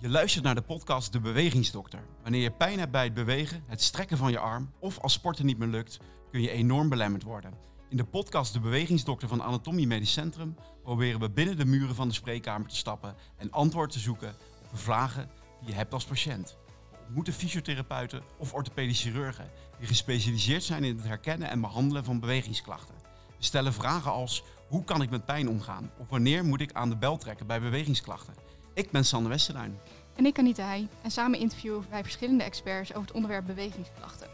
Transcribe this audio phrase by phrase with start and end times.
[0.00, 2.02] Je luistert naar de podcast De Bewegingsdokter.
[2.22, 5.46] Wanneer je pijn hebt bij het bewegen, het strekken van je arm of als sporten
[5.46, 5.98] niet meer lukt,
[6.30, 7.54] kun je enorm belemmerd worden.
[7.88, 12.08] In de podcast De Bewegingsdokter van Anatomie Medisch Centrum proberen we binnen de muren van
[12.08, 16.04] de spreekkamer te stappen en antwoord te zoeken op de vragen die je hebt als
[16.04, 16.56] patiënt.
[16.90, 22.20] We ontmoeten fysiotherapeuten of orthopedische chirurgen die gespecialiseerd zijn in het herkennen en behandelen van
[22.20, 22.94] bewegingsklachten.
[23.38, 26.88] We stellen vragen als hoe kan ik met pijn omgaan of wanneer moet ik aan
[26.88, 28.34] de bel trekken bij bewegingsklachten.
[28.74, 29.78] Ik ben Sanne Westerduin.
[30.16, 30.88] En ik Anita Heij.
[31.02, 34.28] En samen interviewen wij verschillende experts over het onderwerp bewegingsklachten.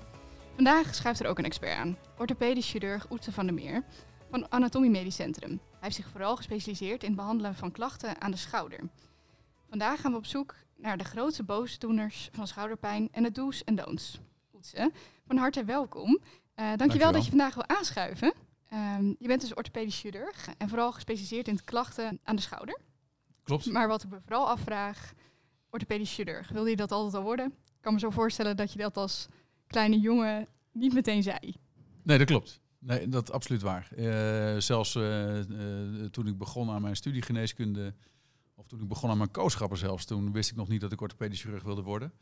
[0.55, 1.97] Vandaag schuift er ook een expert aan.
[2.19, 3.85] Orthopedisch chirurg Oetse van der Meer
[4.31, 5.51] van Anatomie Medisch Centrum.
[5.51, 8.81] Hij heeft zich vooral gespecialiseerd in het behandelen van klachten aan de schouder.
[9.69, 13.75] Vandaag gaan we op zoek naar de grootste boosdoeners van schouderpijn en de do's en
[13.75, 14.21] don'ts.
[14.55, 14.93] Oetse,
[15.27, 16.11] van harte welkom.
[16.11, 16.19] Uh,
[16.55, 18.33] dankjewel, dankjewel dat je vandaag wil aanschuiven.
[18.73, 22.79] Um, je bent dus orthopedisch chirurg en vooral gespecialiseerd in klachten aan de schouder.
[23.47, 23.67] Klopt.
[23.67, 25.13] Maar wat ik me vooral afvraag,
[25.71, 27.47] orthopedisch chirurg, wilde je dat altijd al worden?
[27.47, 29.27] Ik kan me zo voorstellen dat je dat als
[29.67, 31.55] kleine jongen niet meteen zei.
[32.03, 32.61] Nee, dat klopt.
[32.79, 33.89] Nee, dat is absoluut waar.
[33.97, 37.95] Uh, zelfs uh, uh, toen ik begon aan mijn studie geneeskunde,
[38.55, 41.01] of toen ik begon aan mijn kooschappen zelfs, toen wist ik nog niet dat ik
[41.01, 42.13] orthopedisch chirurg wilde worden.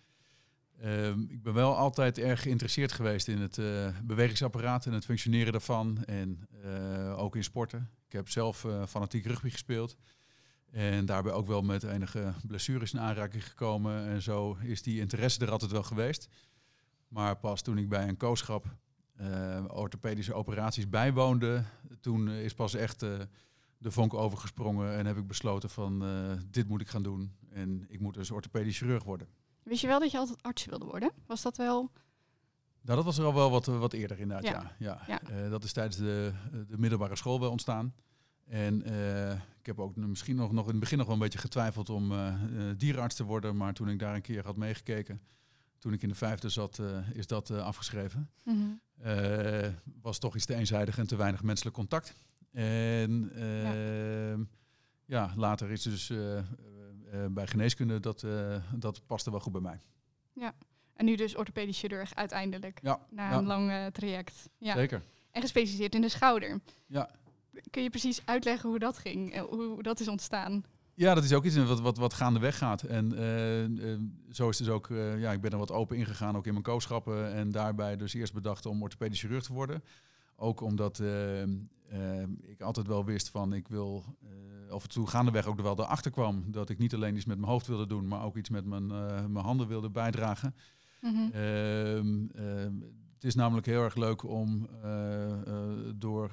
[0.80, 3.60] Ehm, ik ben wel altijd erg geïnteresseerd geweest in het
[4.02, 6.04] bewegingsapparaat en het functioneren daarvan.
[6.04, 6.48] En
[7.16, 7.90] ook in sporten.
[8.06, 9.96] Ik heb zelf fanatiek rugby gespeeld.
[10.74, 14.06] En daarbij ook wel met enige blessures in aanraking gekomen.
[14.06, 16.28] En zo is die interesse er altijd wel geweest.
[17.08, 18.76] Maar pas toen ik bij een kooschap
[19.20, 21.64] uh, orthopedische operaties bijwoonde,
[22.00, 23.18] toen is pas echt uh,
[23.78, 27.32] de vonk overgesprongen en heb ik besloten van uh, dit moet ik gaan doen.
[27.50, 29.28] En ik moet dus orthopedisch chirurg worden.
[29.62, 31.12] Wist je wel dat je altijd arts wilde worden?
[31.26, 31.90] Was dat wel...
[32.80, 34.74] Nou, dat was er al wel wat, wat eerder inderdaad, ja.
[34.78, 35.02] ja.
[35.06, 35.20] ja.
[35.30, 35.48] ja.
[35.48, 36.32] dat is tijdens de,
[36.68, 37.94] de middelbare school wel ontstaan.
[38.44, 41.38] En uh, ik heb ook misschien nog, nog in het begin nog wel een beetje
[41.38, 42.34] getwijfeld om uh,
[42.76, 43.56] dierenarts te worden.
[43.56, 45.20] Maar toen ik daar een keer had meegekeken,
[45.78, 48.30] toen ik in de vijfde zat, is dat afgeschreven.
[48.44, 49.74] Mm -hmm.
[50.02, 52.14] was toch iets te eenzijdig en te weinig menselijk contact.
[52.50, 53.74] En ja.
[53.74, 54.42] Ehm,
[55.04, 55.32] ja.
[55.36, 56.12] later is dus
[57.30, 58.26] bij geneeskunde, dat,
[58.74, 59.80] dat paste wel goed bij mij.
[60.32, 60.54] Ja,
[60.94, 62.78] en nu dus orthopedisch chirurg uiteindelijk.
[62.82, 63.06] Ja.
[63.10, 63.38] Na ja.
[63.38, 64.50] een lang traject.
[64.58, 64.74] Ja.
[64.74, 65.02] Zeker.
[65.30, 66.60] En gespecialiseerd in de schouder.
[66.86, 67.10] Ja.
[67.70, 70.64] Kun je precies uitleggen hoe dat ging, en hoe dat is ontstaan?
[70.96, 72.82] Ja, dat is ook iets wat, wat, wat gaandeweg gaat.
[72.82, 73.98] En uh, uh,
[74.30, 76.64] zo is dus ook, uh, ja, ik ben er wat open ingegaan, ook in mijn
[76.64, 77.32] kooschappen.
[77.32, 79.84] En daarbij dus eerst bedacht om orthopedisch chirurg te worden.
[80.36, 81.02] Ook omdat
[82.40, 84.04] ik altijd wel wist van, ik wil,
[84.70, 87.38] of het toe gaandeweg ook er wel erachter kwam, dat ik niet alleen iets met
[87.38, 88.86] mijn hoofd wilde doen, maar ook iets met mijn,
[89.32, 90.54] mijn handen wilde bijdragen.
[91.00, 92.30] Mm -hmm.
[93.14, 94.68] het is namelijk heel erg leuk om
[95.94, 96.30] door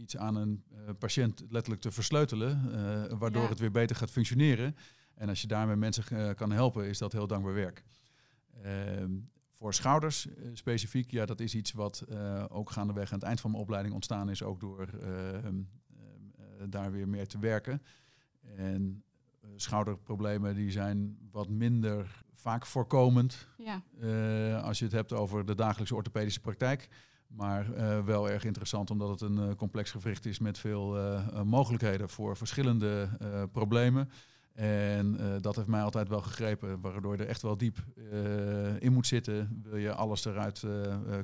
[0.00, 3.48] iets aan een uh, patiënt letterlijk te versleutelen, uh, waardoor ja.
[3.48, 4.76] het weer beter gaat functioneren.
[5.14, 7.84] En als je daarmee mensen uh, kan helpen, is dat heel dankbaar werk.
[8.62, 9.10] Ehm,
[9.52, 12.04] voor schouders specifiek, ja, dat is iets wat
[12.48, 15.60] ook gaandeweg aan het eind van mijn opleiding ontstaan is, ook door ehm,
[16.68, 17.82] daar weer meer te werken.
[18.56, 19.04] En
[19.56, 23.82] schouderproblemen die zijn wat minder vaak voorkomend ja.
[24.58, 26.88] als je het hebt over de dagelijkse orthopedische praktijk.
[27.30, 31.42] Maar uh, wel erg interessant omdat het een uh, complex gewricht is met veel uh,
[31.42, 33.08] mogelijkheden voor verschillende
[33.52, 34.10] problemen.
[34.52, 37.78] En dat heeft mij altijd wel gegrepen, waardoor je er echt wel diep
[38.78, 40.64] in moet zitten, wil je alles eruit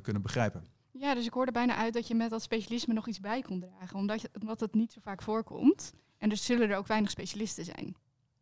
[0.01, 0.63] kunnen begrijpen.
[0.91, 3.59] Ja, dus ik hoorde bijna uit dat je met dat specialisme nog iets bij kon
[3.59, 5.93] dragen, omdat, je, omdat het niet zo vaak voorkomt.
[6.17, 7.95] En dus zullen er ook weinig specialisten zijn.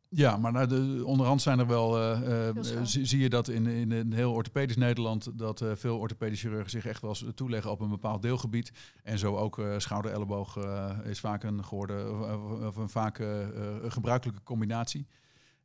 [0.10, 3.92] Ja, maar nou, de, onderhand zijn er wel, uh, uh, zie je dat in, in,
[3.92, 7.80] in heel orthopedisch Nederland, dat uh, veel orthopedische chirurgen zich echt wel eens toeleggen op
[7.80, 8.72] een bepaald deelgebied.
[9.04, 10.58] En zo ook schouder-elleboog
[11.04, 13.24] is vaak een geworden, of een vaak
[13.88, 15.08] gebruikelijke combinatie.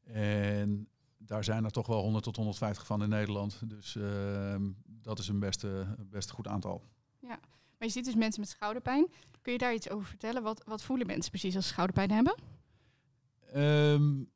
[0.05, 3.61] En daar zijn er toch wel 100 tot 150 van in Nederland.
[3.65, 5.67] Dus ehm, dat is een best,
[6.11, 6.83] best goed aantal.
[7.19, 7.39] Ja,
[7.79, 9.11] maar je ziet dus mensen met schouderpijn.
[9.43, 10.43] Kun je daar iets over vertellen?
[10.43, 12.35] Wat, wat voelen mensen precies als ze schouderpijn hebben?
[13.57, 14.31] Um,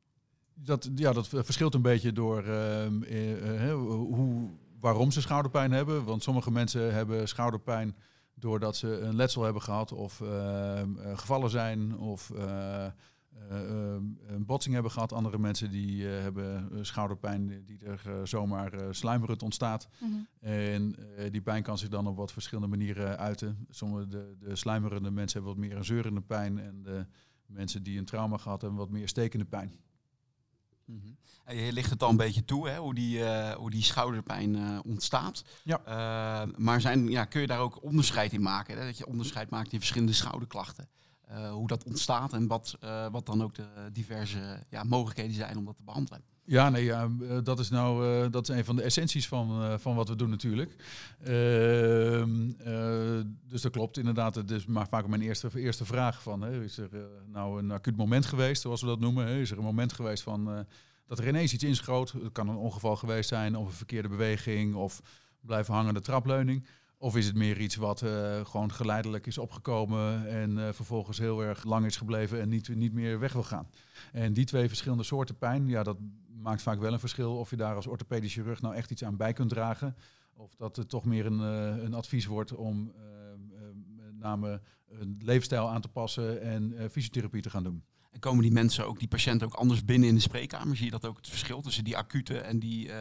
[0.55, 4.51] dat, ja, dat verschilt een beetje door uh, uh, hoe,
[4.81, 6.05] waarom ze schouderpijn hebben.
[6.05, 7.97] Want sommige mensen hebben schouderpijn
[8.35, 12.33] doordat ze een letsel hebben gehad of ehm, gevallen zijn of
[14.27, 15.13] een botsing hebben gehad.
[15.13, 19.89] Andere mensen die hebben schouderpijn die er zomaar sluimerend ontstaat.
[20.01, 20.27] Mm -hmm.
[20.41, 20.97] En
[21.31, 23.67] die pijn kan zich dan op wat verschillende manieren uiten.
[23.71, 27.07] Sommige de, de sluimerende mensen hebben wat meer een zeurende pijn en de
[27.55, 29.73] mensen die een trauma gehad hebben wat meer stekende pijn.
[30.85, 31.17] Mm -hmm.
[31.57, 34.79] Je ligt het al een beetje toe, hè, hoe, die, uh, hoe die schouderpijn uh,
[34.85, 35.45] ontstaat.
[35.65, 35.81] Ja.
[35.87, 38.79] Uh, maar zijn, ja, kun je daar ook onderscheid in maken?
[38.79, 38.85] Hè?
[38.85, 40.89] Dat je onderscheid maakt in verschillende schouderklachten.
[41.27, 45.59] eh, hoe dat ontstaat en wat, eh, wat dan ook de diverse ja, mogelijkheden zijn
[45.59, 46.23] om dat te behandelen.
[46.47, 49.63] Ja, nee, ja, eh, dat is nou uh, dat is een van de essenties van,
[49.63, 50.75] uh, van wat we doen natuurlijk.
[51.23, 52.51] Ehm,
[53.49, 54.35] dus dat klopt inderdaad.
[54.35, 56.91] Het is maar vaak mijn eerste, eerste vraag van, hè, is er
[57.27, 59.27] nou een acuut moment geweest, zoals we dat noemen?
[59.27, 59.41] Hè?
[59.41, 60.67] Is er een moment geweest van
[61.07, 62.13] dat er ineens iets inschoot?
[62.13, 65.03] Het kan een ongeval geweest zijn of een verkeerde beweging of
[65.41, 66.67] blijven hangende trapleuning.
[66.99, 68.05] Of is het meer iets wat
[68.43, 73.19] gewoon geleidelijk is opgekomen en vervolgens heel erg lang is gebleven en niet, niet meer
[73.19, 73.69] weg wil gaan?
[74.13, 75.97] En die twee verschillende soorten pijn, ja, dat
[76.45, 79.17] maakt vaak wel een verschil of je daar als orthopedische chirurg nou echt iets aan
[79.17, 79.97] bij kunt dragen.
[80.35, 82.93] Of dat het toch meer een, uh, een advies wordt om
[83.97, 87.85] met name een levensstijl aan te passen en fysiotherapie te gaan doen.
[88.11, 90.77] En komen die mensen ook, die patiënten ook anders binnen in de spreekkamer?
[90.77, 92.93] Zie je dat ook het verschil tussen die acute en die,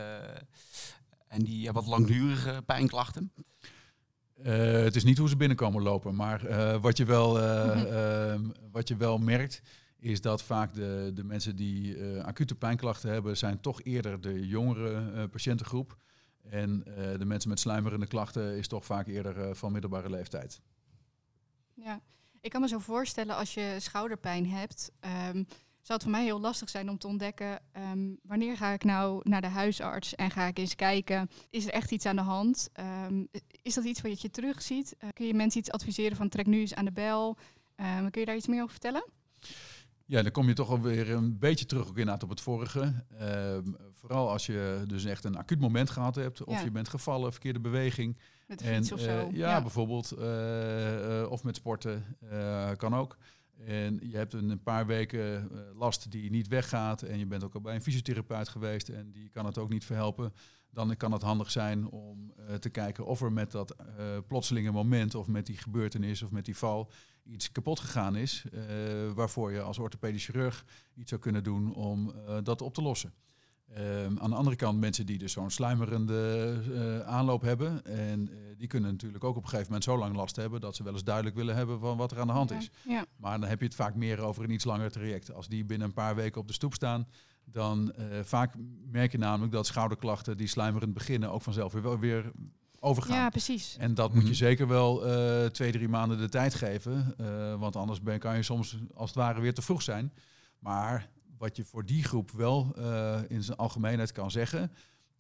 [1.28, 3.32] en die ja, wat langdurige pijnklachten?
[4.46, 7.82] Uh, het is niet hoe ze binnenkomen lopen, maar uh, wat, je wel, uh,
[8.34, 8.40] uh,
[8.72, 9.62] wat je wel merkt,
[10.04, 15.28] is dat vaak de, de mensen die acute pijnklachten hebben, zijn toch eerder de jongere
[15.28, 15.98] patiëntengroep.
[16.50, 16.84] En
[17.18, 20.62] de mensen met sluimerende klachten is toch vaak eerder van middelbare leeftijd.
[21.74, 22.02] Ja,
[22.42, 24.92] ik kan me zo voorstellen als je schouderpijn hebt.
[25.32, 25.46] Um,
[25.82, 27.60] zou het voor mij heel lastig zijn om te ontdekken
[27.92, 31.72] um, wanneer ga ik nou naar de huisarts en ga ik eens kijken, is er
[31.72, 32.70] echt iets aan de hand?
[33.06, 33.28] Um,
[33.62, 34.96] is dat iets wat je terugziet?
[35.14, 37.38] Kun je mensen iets adviseren van trek nu eens aan de bel?
[38.10, 39.06] Kun je daar iets meer over vertellen?
[40.14, 42.94] Ja, dan kom je toch alweer een beetje terug ook inderdaad op het vorige.
[43.92, 46.64] vooral als je dus echt een acuut moment gehad hebt, of ja.
[46.64, 48.18] je bent gevallen, verkeerde beweging.
[48.48, 49.28] Met de fiets en, of zo.
[49.28, 50.14] Uh, ja, ja, bijvoorbeeld.
[50.20, 52.18] Uh, of met sporten,
[52.78, 53.18] kan ook.
[53.66, 57.02] En je hebt een paar weken last die niet weggaat.
[57.02, 59.86] En je bent ook al bij een fysiotherapeut geweest en die kan het ook niet
[59.86, 60.34] verhelpen.
[60.74, 64.72] Dan kan het handig zijn om uh, te kijken of er met dat uh, plotselinge
[64.72, 66.92] moment of met die gebeurtenis of met die val
[67.24, 68.46] iets kapot gegaan is.
[69.16, 70.66] waarvoor je als orthopedisch chirurg
[70.96, 73.14] iets zou kunnen doen om dat op te lossen.
[73.78, 77.86] Um, aan de andere kant mensen die dus zo'n sluimerende uh, aanloop hebben.
[77.86, 80.76] En uh, die kunnen natuurlijk ook op een gegeven moment zo lang last hebben dat
[80.76, 82.70] ze wel eens duidelijk willen hebben van wat er aan de hand is.
[82.86, 83.06] Ja, ja.
[83.18, 85.34] Maar dan heb je het vaak meer over een iets langer traject.
[85.34, 87.08] Als die binnen een paar weken op de stoep staan,
[87.46, 88.54] dan uh, vaak
[88.92, 92.32] merk je namelijk dat schouderklachten die sluimerend beginnen ook vanzelf weer, weer
[92.80, 93.18] overgaan.
[93.18, 93.78] Ja, precies.
[93.80, 95.00] En dat moet je zeker wel
[95.52, 97.16] twee, drie maanden de tijd geven.
[97.60, 100.14] want anders ben, kan je soms als het ware weer te vroeg zijn.
[100.60, 101.10] Maar
[101.44, 104.72] wat je voor die groep wel uh, in zijn algemeenheid kan zeggen,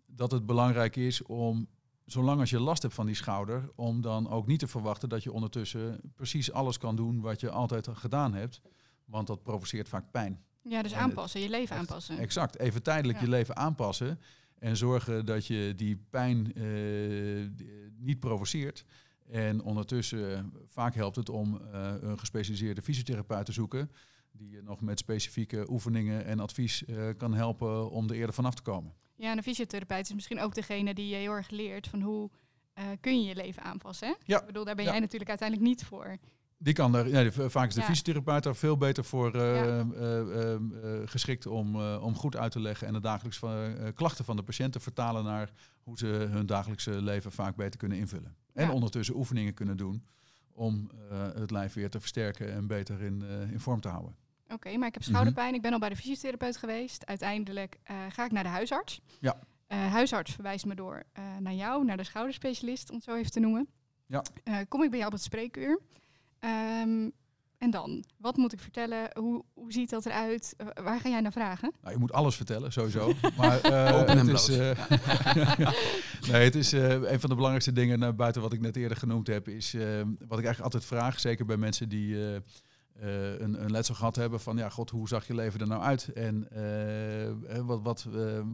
[0.05, 1.67] dat het belangrijk is om,
[2.05, 5.23] zolang als je last hebt van die schouder, om dan ook niet te verwachten dat
[5.23, 8.61] je ondertussen precies alles kan doen wat je altijd gedaan hebt.
[9.05, 10.43] Want dat provoceert vaak pijn.
[10.61, 12.17] Ja, dus aanpassen, je leven aanpassen.
[12.17, 13.23] Exact, even tijdelijk ja.
[13.23, 14.19] je leven aanpassen
[14.59, 17.49] en zorgen dat je die pijn uh,
[17.97, 18.85] niet provoceert.
[19.29, 23.89] En ondertussen, vaak helpt het om uh, een gespecialiseerde fysiotherapeut te zoeken
[24.37, 28.53] die je nog met specifieke oefeningen en advies uh, kan helpen om er eerder vanaf
[28.53, 28.93] te komen.
[29.15, 32.29] Ja, en een fysiotherapeut is misschien ook degene die je heel erg leert van hoe
[32.79, 34.07] uh, kun je je leven aanpassen.
[34.07, 34.13] Hè?
[34.25, 34.39] Ja.
[34.39, 34.91] Ik bedoel, daar ben ja.
[34.91, 36.17] jij natuurlijk uiteindelijk niet voor.
[36.57, 37.85] Die kan daar, ja, vaak is de Ja.
[37.85, 40.55] fysiotherapeut daar veel beter voor uh, uh,
[41.05, 44.79] geschikt om, om goed uit te leggen en de dagelijkse klachten van de patiënt te
[44.79, 45.51] vertalen naar
[45.83, 48.35] hoe ze hun dagelijkse leven vaak beter kunnen invullen.
[48.53, 50.05] En ondertussen oefeningen kunnen doen
[50.53, 50.89] om
[51.35, 54.15] het lijf weer te versterken en beter in, in vorm te houden.
[54.53, 55.11] Oké, maar ik heb Mhm.
[55.11, 55.53] schouderpijn.
[55.53, 57.05] Ik ben al bij de fysiotherapeut geweest.
[57.05, 59.01] Uiteindelijk eh, ga ik naar de huisarts.
[59.19, 59.39] Ja.
[59.67, 63.31] Eh, huisarts verwijst me door eh, naar jou, naar de schouderspecialist, om het zo even
[63.31, 63.67] te noemen.
[64.07, 64.21] Ja.
[64.43, 65.79] Eh, kom ik bij jou op het spreekuur.
[66.39, 67.09] Ehm,
[67.57, 69.09] en dan, wat moet ik vertellen?
[69.19, 70.55] Hoe, hoe ziet dat eruit?
[70.83, 71.71] Waar ga jij naar vragen?
[71.81, 73.13] Nou, je moet alles vertellen, sowieso.
[73.37, 74.87] Maar eh, Open en is, eh,
[76.31, 78.97] nee, het is eh, een van de belangrijkste dingen, naar buiten wat ik net eerder
[78.97, 82.15] genoemd heb, is wat ik eigenlijk altijd vraag, zeker bij mensen die
[82.99, 85.81] eh, een, een letsel gehad hebben, van ja, god, hoe zag je leven er nou
[85.81, 86.13] uit?
[86.13, 88.07] En eh, eh, wat, wat,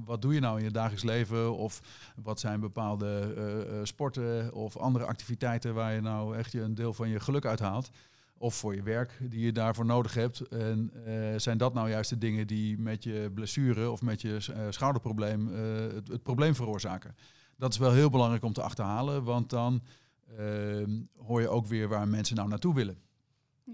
[0.05, 1.58] wat doe je nou in je dagelijks leven?
[1.58, 1.81] Of
[2.15, 7.19] wat zijn bepaalde sporten of andere activiteiten waar je nou echt een deel van je
[7.19, 7.89] geluk uithaalt?
[8.38, 10.41] Of voor je werk die je daarvoor nodig hebt.
[10.48, 10.91] En
[11.38, 14.38] zijn dat nou juist de dingen die met je blessure of met je
[14.69, 15.48] schouderprobleem
[15.93, 17.15] het, het probleem veroorzaken?
[17.58, 19.81] Dat is wel heel belangrijk om te achterhalen, want dan
[20.38, 22.98] ehm, hoor je ook weer waar mensen nou naartoe willen.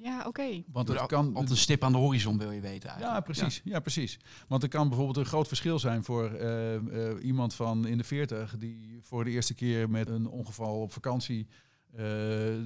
[0.02, 0.64] Ja, oké.
[0.72, 1.36] Want het kan.
[1.36, 3.26] Op de stip aan de horizon wil je weten Ja, eigenlijk.
[3.26, 3.62] precies.
[3.64, 3.80] Ja.
[3.80, 4.20] precies.
[4.48, 8.04] Want er kan bijvoorbeeld een groot verschil zijn voor eh, eh, iemand van in de
[8.04, 11.48] 40 die voor de eerste keer met een ongeval op vakantie
[11.92, 12.04] eh,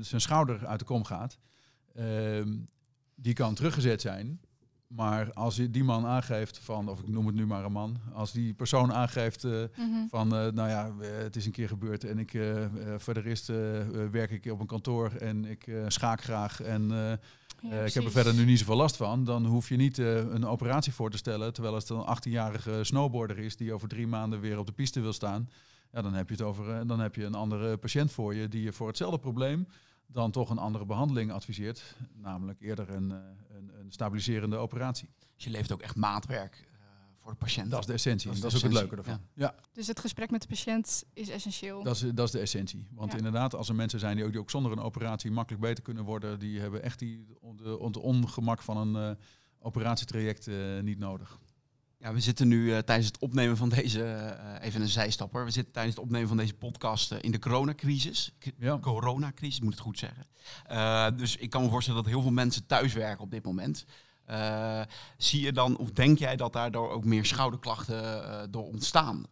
[0.02, 1.38] zijn schouder uit de kom gaat.
[1.96, 2.58] Ehm,
[3.16, 4.42] die kan teruggezet zijn.
[4.96, 7.98] Maar als je die man aangeeft van, of ik noem het nu maar een man,
[8.14, 10.08] als die persoon aangeeft eh, Mhm.
[10.10, 12.66] van, eh, nou ja, eh, het is een keer gebeurd en ik, eh,
[12.98, 13.48] voor de rest
[14.12, 16.88] werk ik op een kantoor en ik schaak graag en
[17.62, 19.24] Ja, ik heb er verder nu niet zoveel last van.
[19.24, 21.54] Dan hoef je niet een operatie voor te stellen.
[21.54, 25.14] Terwijl het een 18-jarige snowboarder is die over drie maanden weer op de piste wil
[25.14, 25.50] staan.
[25.92, 26.88] Ja, dan heb je het over.
[26.88, 29.68] dan heb je een andere patiënt voor je die je voor hetzelfde probleem
[30.12, 31.96] dan toch een andere behandeling adviseert.
[32.14, 33.18] Namelijk eerder een, eh,
[33.56, 35.10] een, een stabiliserende operatie.
[35.36, 36.80] Dus je levert ook echt maatwerk eh,
[37.18, 37.72] voor de patiënt.
[37.72, 38.28] Dat is de essentie.
[38.28, 39.20] Dat is Dat is, ook het leuke ervan.
[39.34, 41.84] Ja, Dus het gesprek met de patiënt is essentieel.
[41.84, 42.88] dat, is, dat is de essentie.
[42.92, 43.18] Want Ja.
[43.18, 46.04] inderdaad, als er mensen zijn die ook, die ook zonder een operatie makkelijk beter kunnen
[46.04, 47.26] worden, die hebben echt die,
[47.56, 49.24] de, de ongemak van een eh,
[49.60, 51.40] operatietraject eh, niet nodig.
[52.02, 55.46] Ja, we zitten nu eh, tijdens het opnemen van deze, eh, even een zijstapper.
[55.46, 58.32] We zitten tijdens het opnemen van deze podcast eh, in de coronacrisis.
[58.58, 58.80] Ja.
[58.80, 60.26] Coronacrisis, ik moet het goed zeggen.
[61.18, 63.86] Dus ik kan me voorstellen dat heel veel mensen thuiswerken op dit moment.
[65.18, 69.26] Zie je dan, of denk jij dat daardoor ook meer schouderklachten door ontstaan?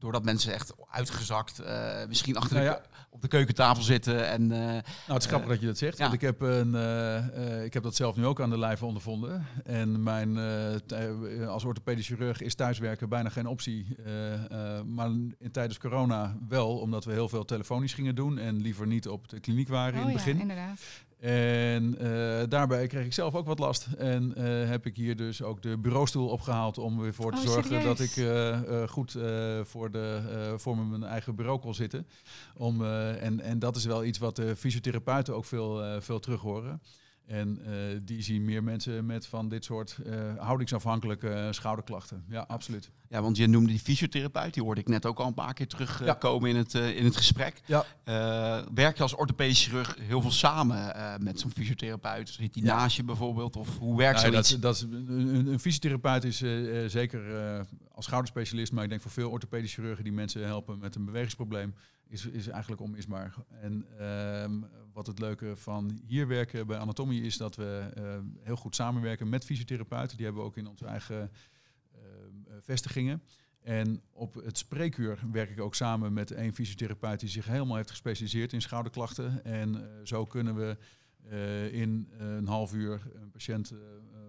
[0.00, 3.04] Eh, doordat mensen echt uitgezakt, eh, misschien achter Nou de, ja.
[3.10, 4.52] op de keukentafel zitten en...
[4.52, 5.96] eh, Nou, het is grappig dat je dat zegt.
[5.98, 6.02] ja.
[6.02, 8.84] Want ik heb, een, eh, eh, ik heb dat zelf nu ook aan de lijve
[8.86, 9.46] ondervonden.
[9.64, 13.86] En mijn, eh, eh, als orthopedisch chirurg is thuiswerken bijna geen optie.
[14.04, 14.34] Eh,
[14.78, 18.38] eh, maar in tijdens corona wel, omdat we heel veel telefonisch gingen doen.
[18.38, 20.34] En liever niet op de kliniek waren in oh het begin.
[20.36, 20.80] ja, inderdaad.
[21.20, 23.86] En eh, daarbij kreeg ik zelf ook wat last.
[23.98, 27.38] En eh, heb ik hier dus ook de bureaustoel opgehaald om er weer voor te
[27.38, 27.84] Oh, zorgen serieus?
[27.84, 29.16] dat ik eh, goed
[29.62, 30.22] voor, de,
[30.56, 32.06] voor mijn eigen bureau kon zitten.
[32.56, 36.80] Om, en, en dat is wel iets wat de fysiotherapeuten ook veel, veel terug horen.
[37.30, 37.72] En eh,
[38.02, 42.24] die zien meer mensen met van dit soort eh, houdingsafhankelijke schouderklachten.
[42.28, 42.90] Ja, absoluut.
[43.08, 45.66] Ja, want je noemde die fysiotherapeut, die hoorde ik net ook al een paar keer
[45.66, 47.60] terugkomen in, het, eh, in het gesprek.
[47.66, 47.84] Ja.
[48.04, 52.28] Eh, werk je als orthopedisch chirurg heel veel samen eh, met zo'n fysiotherapeut?
[52.28, 52.76] Zit die Ja.
[52.76, 53.56] naast je bijvoorbeeld?
[53.56, 54.62] Of hoe werkt Ja, dat, zoiets?
[54.62, 57.60] dat is, een, een- fysiotherapeut is eh, eh, zeker eh,
[57.92, 61.74] als schouderspecialist, maar ik denk voor veel orthopedisch chirurgen die mensen helpen met een bewegingsprobleem,
[62.10, 63.34] is, is eigenlijk onmisbaar.
[63.60, 64.60] En ehm,
[64.92, 69.28] wat het leuke van hier werken bij anatomie is dat we eh, heel goed samenwerken
[69.28, 70.16] met fysiotherapeuten.
[70.16, 71.30] Die hebben we ook in onze eigen
[71.92, 72.02] ehm,
[72.46, 73.22] eh, vestigingen.
[73.60, 77.90] En op het spreekuur werk ik ook samen met één fysiotherapeut die zich helemaal heeft
[77.90, 79.44] gespecialiseerd in schouderklachten.
[79.44, 80.76] En eh, zo kunnen we
[81.70, 83.72] in een half uur een patiënt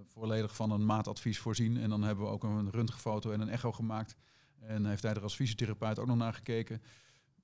[0.08, 1.78] volledig van een maatadvies voorzien.
[1.78, 4.16] En dan hebben we ook een röntgenfoto en een echo gemaakt.
[4.60, 6.82] En heeft hij er als fysiotherapeut ook nog naar gekeken.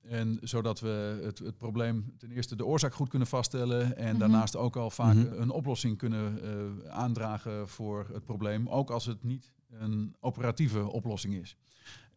[0.02, 3.96] En zodat we het, het probleem ten eerste de oorzaak goed kunnen vaststellen.
[3.96, 4.18] En Mhm.
[4.18, 5.32] daarnaast ook al vaak Mhm.
[5.40, 8.68] een oplossing kunnen eh, aandragen voor het probleem.
[8.68, 11.56] Ook als het niet een operatieve oplossing is.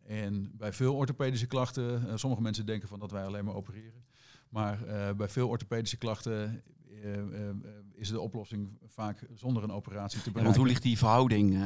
[0.08, 4.04] En bij veel orthopedische klachten, eh, sommige mensen denken van dat wij alleen maar opereren.
[4.50, 6.64] Maar eh, bij veel orthopedische klachten
[7.04, 7.20] eh, eh,
[7.50, 7.56] eh,
[7.94, 10.44] is de oplossing vaak zonder een operatie te Ja, bereiken.
[10.44, 11.58] want hoe ligt die verhouding?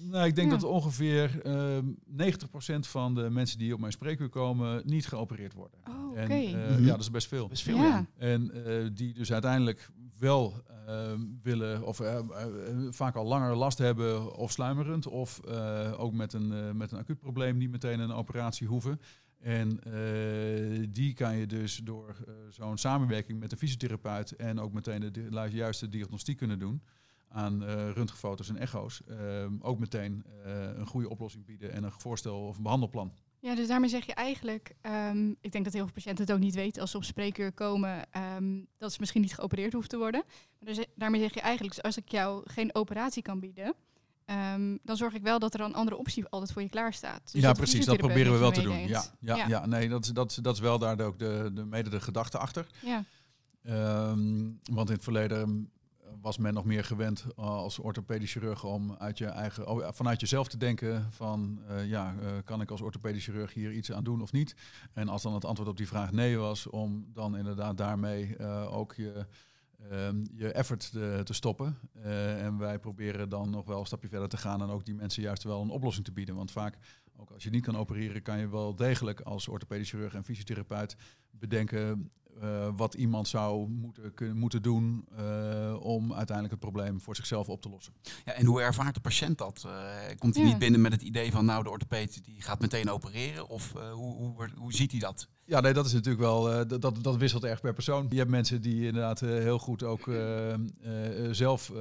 [0.00, 0.56] Nou, ik denk Ja.
[0.58, 5.78] dat ongeveer ehm 90% van de mensen die op mijn spreekuur komen niet geopereerd worden.
[5.88, 6.18] Oh, oké.
[6.20, 6.82] En eh, Mhm.
[6.84, 7.48] ja, dat is best veel.
[7.48, 8.06] Best veel, Ja.
[8.16, 12.18] En eh, die dus uiteindelijk wel ehm, willen, of eh,
[12.90, 16.98] vaak al langer last hebben, of sluimerend, of eh, ook met een, eh, met een
[16.98, 19.00] acuut probleem niet meteen een operatie hoeven.
[19.40, 22.16] En eh, die kan je dus door
[22.50, 26.82] zo'n samenwerking met de fysiotherapeut en ook meteen de, juiste diagnostiek kunnen doen
[27.28, 31.92] aan eh röntgenfoto's en echo's, ehm, ook meteen eh, een goede oplossing bieden en een
[31.92, 33.12] voorstel of een behandelplan.
[33.40, 36.40] Ja, dus daarmee zeg je eigenlijk, ehm, ik denk dat heel veel patiënten het ook
[36.40, 39.96] niet weten als ze op spreekuur komen, ehm, dat ze misschien niet geopereerd hoeven te
[39.96, 40.22] worden.
[40.58, 43.74] Maar dus- daarmee zeg je eigenlijk, als ik jou geen operatie kan bieden,
[44.82, 47.32] dan zorg ik wel dat er een andere optie altijd voor je klaar staat.
[47.32, 47.84] Dus ja, dat precies.
[47.86, 48.86] Dat proberen we wel te doen.
[48.86, 49.66] Ja, ja, ja.
[49.66, 52.66] nee, dat, is- dat, dat is wel daar ook de, de, mede de gedachte achter.
[52.82, 53.04] ja.
[54.72, 55.70] Want in het verleden
[56.26, 60.20] was men nog meer gewend uh, als orthopedisch chirurg om uit je eigen, oh, vanuit
[60.20, 64.04] jezelf te denken van uh, ja, uh, kan ik als orthopedisch chirurg hier iets aan
[64.04, 64.54] doen of niet?
[64.92, 68.94] En als dan het antwoord op die vraag nee was, om dan inderdaad daarmee ook
[68.94, 69.26] je,
[69.92, 71.78] um, je effort te, te stoppen.
[72.02, 75.22] En wij proberen dan nog wel een stapje verder te gaan en ook die mensen
[75.22, 76.34] juist wel een oplossing te bieden.
[76.34, 76.78] Want vaak,
[77.16, 80.96] ook als je niet kan opereren, kan je wel degelijk als orthopedisch chirurg en fysiotherapeut
[81.30, 82.10] bedenken
[82.42, 87.48] uh, wat iemand zou moeten, kunnen, moeten doen uh, om uiteindelijk het probleem voor zichzelf
[87.48, 87.92] op te lossen.
[88.24, 89.62] Ja, en hoe ervaart de patiënt dat?
[89.66, 89.72] Uh,
[90.18, 90.50] komt hij Ja.
[90.50, 93.48] niet binnen met het idee van nou de orthopeed die gaat meteen opereren?
[93.48, 95.28] Of uh, hoe, hoe, hoe ziet hij dat?
[95.44, 98.06] Ja, nee, dat is natuurlijk wel, uh, dat, dat, dat wisselt erg per persoon.
[98.10, 100.54] Je hebt mensen die inderdaad uh, heel goed ook uh,
[101.30, 101.72] zelf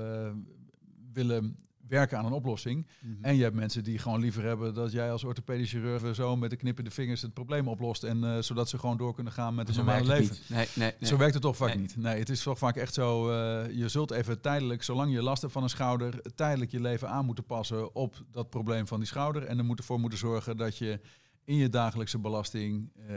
[1.14, 2.88] willen werken aan een oplossing.
[3.02, 3.24] Mm-hmm.
[3.24, 6.50] En je hebt mensen die gewoon liever hebben dat jij als orthopedisch chirurg zo met
[6.50, 8.04] de knippende vingers het probleem oplost.
[8.04, 10.36] En uh, zodat ze gewoon door kunnen gaan met hun normale leven.
[10.48, 11.10] Nee, nee, nee.
[11.10, 11.78] Zo werkt het toch vaak Nee.
[11.78, 11.98] niet.
[11.98, 13.30] Nee, het is toch vaak echt zo.
[13.30, 17.10] Uh, je zult even tijdelijk, zolang je last hebt van een schouder, tijdelijk je leven
[17.10, 19.44] aan moeten passen op dat probleem van die schouder.
[19.44, 21.00] En er moet ervoor moeten zorgen dat je
[21.46, 23.16] in je dagelijkse belasting eh,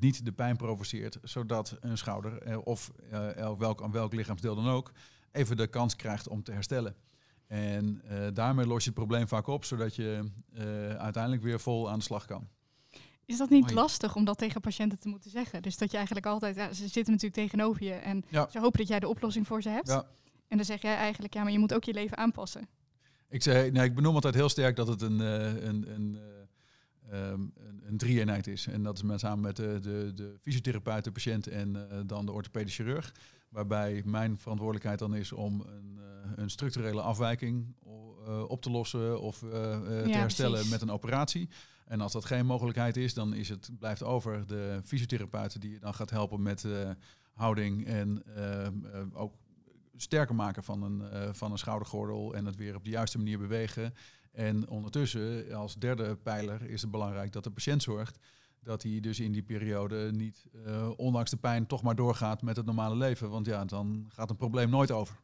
[0.00, 4.68] niet de pijn provoceert, zodat een schouder eh, of eh, welk, aan welk lichaamsdeel dan
[4.68, 4.92] ook
[5.32, 6.94] even de kans krijgt om te herstellen.
[7.46, 11.90] En eh, daarmee los je het probleem vaak op, zodat je eh, uiteindelijk weer vol
[11.90, 12.48] aan de slag kan.
[13.24, 13.74] Is dat niet Mooi.
[13.74, 15.62] lastig om dat tegen patiënten te moeten zeggen?
[15.62, 18.48] Dus dat je eigenlijk altijd, ja, ze zitten natuurlijk tegenover je en Ja.
[18.50, 19.88] ze hopen dat jij de oplossing voor ze hebt.
[19.88, 20.06] Ja.
[20.48, 22.68] En dan zeg jij eigenlijk, ja, maar je moet ook je leven aanpassen.
[23.28, 26.18] Ik, zei, nee, ik benoem altijd heel sterk dat het een, eh, een, een,
[27.10, 28.66] eh, ehm, een, een drie-eenheid is.
[28.66, 32.26] En dat is met, samen met de, de, de fysiotherapeut, de patiënt en eh, dan
[32.26, 33.14] de orthopedisch chirurg.
[33.56, 37.74] Waarbij mijn verantwoordelijkheid dan is om een, eh, een structurele afwijking
[38.26, 40.70] eh, op te lossen of eh, te Ja, herstellen precies.
[40.70, 41.48] met een operatie.
[41.86, 45.78] En als dat geen mogelijkheid is, dan is het, blijft over de fysiotherapeut die je
[45.78, 46.66] dan gaat helpen met
[47.32, 48.22] houding en
[49.12, 49.34] ook
[49.96, 53.94] sterker maken van een, van een schoudergordel en het weer op de juiste manier bewegen.
[54.32, 58.18] En ondertussen, als derde pijler, is het belangrijk dat de patiënt zorgt
[58.66, 62.56] dat hij dus in die periode niet, eh, ondanks de pijn, toch maar doorgaat met
[62.56, 63.30] het normale leven.
[63.30, 65.16] Want ja, dan gaat een probleem nooit over.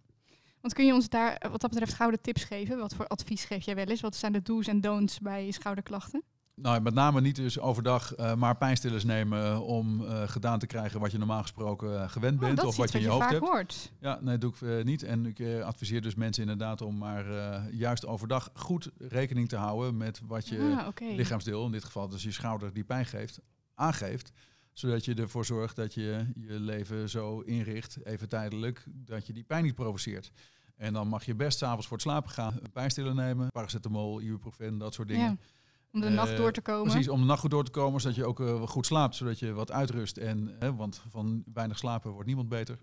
[0.61, 2.78] Want kun je ons daar wat dat betreft gouden tips geven?
[2.78, 4.00] Wat voor advies geef jij wel eens?
[4.00, 6.22] Wat zijn de do's en don'ts bij schouderklachten?
[6.62, 11.00] Nou, met name niet dus overdag eh, maar pijnstillers nemen om eh, gedaan te krijgen
[11.00, 13.40] wat je normaal gesproken eh, gewend Oh, bent of wat je in je hoofd hebt.
[13.49, 13.92] hoort.
[14.00, 15.02] Ja, nee, doe ik eh, niet.
[15.02, 19.57] En ik eh, adviseer dus mensen inderdaad om maar eh, juist overdag goed rekening te
[19.57, 23.40] houden met wat je ah, lichaamsdeel, in dit geval dus je schouder die pijn geeft,
[23.75, 24.33] aangeeft.
[24.73, 29.45] Zodat je ervoor zorgt dat je je leven zo inricht, even tijdelijk, dat je die
[29.45, 30.33] pijn niet provoceert.
[30.76, 34.78] En dan mag je best s'avonds voor het slapen gaan, een pijnstiller nemen, paracetamol, ibuprofen,
[34.78, 35.25] dat soort dingen.
[35.31, 35.37] Ja,
[35.92, 36.90] om de Eh, nacht door te komen.
[36.90, 39.38] Precies, om de nacht goed door te komen, zodat je ook eh, goed slaapt, zodat
[39.38, 40.16] je wat uitrust.
[40.16, 42.78] En, hè, want van weinig slapen wordt niemand beter.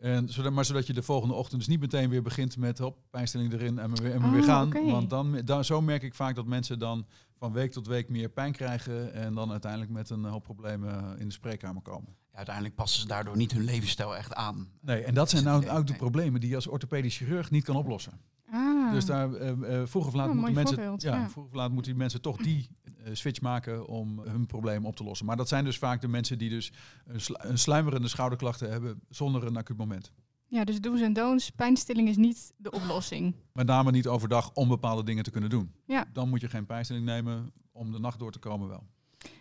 [0.00, 2.98] En, zodat, maar zodat je de volgende ochtend dus niet meteen weer begint met hop,
[3.10, 4.70] pijnstilling erin en, we weer, en we weer gaan.
[4.90, 7.06] Want dan, dan, zo merk ik vaak dat mensen dan
[7.38, 11.26] van week tot week meer pijn krijgen en dan uiteindelijk met een hoop problemen in
[11.26, 12.16] de spreekkamer komen.
[12.30, 14.68] Ja, uiteindelijk passen ze daardoor niet hun levensstijl echt aan.
[14.80, 17.64] Nee, en dat zijn nou Nee, ook de problemen die je als orthopedisch chirurg niet
[17.64, 18.20] kan oplossen.
[18.50, 18.92] Ah.
[18.92, 21.28] Dus daar, eh, vroeg of laat Oh, moeten mensen, ja, ja.
[21.28, 22.68] vroeg of laat moeten die mensen toch die
[23.04, 25.26] eh, switch maken om hun probleem op te lossen.
[25.26, 26.72] Maar dat zijn dus vaak de mensen die dus
[27.06, 30.12] een, slu- een sluimerende schouderklachten hebben zonder een acuut moment.
[30.48, 31.50] Ja, dus do's en don'ts.
[31.50, 33.34] Pijnstilling is niet de oplossing.
[33.52, 35.72] Met name niet overdag om bepaalde dingen te kunnen doen.
[35.86, 36.04] Ja.
[36.12, 38.86] Dan moet je geen pijnstilling nemen om de nacht door te komen wel.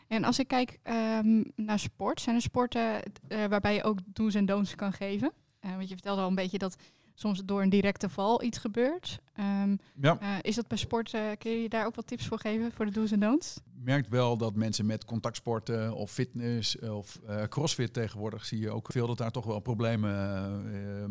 [0.07, 4.45] En als ik kijk ehm, naar sport, zijn er sporten waarbij je ook do's en
[4.45, 5.31] don'ts kan geven?
[5.59, 6.75] Want je vertelde al een beetje dat
[7.15, 9.19] soms door een directe val iets gebeurt.
[9.33, 12.39] Ehm, Ja, eh, is dat bij sport, eh, kun je daar ook wat tips voor
[12.39, 13.59] geven voor de do's en don'ts?
[13.85, 18.91] merkt wel dat mensen met contactsporten of fitness of eh, crossfit tegenwoordig zie je ook
[18.91, 21.09] veel dat daar toch wel problemen eh, eh,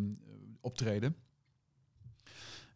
[0.61, 1.17] optreden.